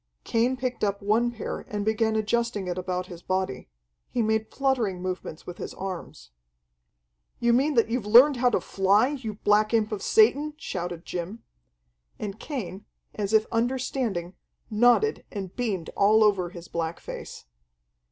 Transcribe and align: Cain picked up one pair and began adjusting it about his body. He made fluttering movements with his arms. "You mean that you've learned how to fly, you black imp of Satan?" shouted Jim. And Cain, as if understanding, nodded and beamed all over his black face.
Cain 0.23 0.57
picked 0.57 0.83
up 0.83 0.99
one 1.03 1.29
pair 1.29 1.59
and 1.69 1.85
began 1.85 2.15
adjusting 2.15 2.65
it 2.67 2.75
about 2.75 3.05
his 3.05 3.21
body. 3.21 3.69
He 4.09 4.23
made 4.23 4.49
fluttering 4.49 4.99
movements 4.99 5.45
with 5.45 5.59
his 5.59 5.75
arms. 5.75 6.31
"You 7.39 7.53
mean 7.53 7.75
that 7.75 7.87
you've 7.87 8.07
learned 8.07 8.37
how 8.37 8.49
to 8.49 8.59
fly, 8.61 9.09
you 9.09 9.35
black 9.35 9.75
imp 9.75 9.91
of 9.91 10.01
Satan?" 10.01 10.55
shouted 10.57 11.05
Jim. 11.05 11.43
And 12.17 12.39
Cain, 12.39 12.85
as 13.13 13.31
if 13.31 13.45
understanding, 13.51 14.33
nodded 14.71 15.23
and 15.31 15.55
beamed 15.55 15.91
all 15.95 16.23
over 16.23 16.49
his 16.49 16.67
black 16.67 16.99
face. 16.99 17.45